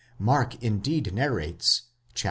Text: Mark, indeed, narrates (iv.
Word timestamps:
Mark, 0.17 0.55
indeed, 0.63 1.13
narrates 1.13 1.83
(iv. 2.15 2.19